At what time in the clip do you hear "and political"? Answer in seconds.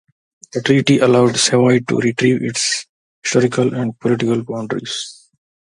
3.75-4.41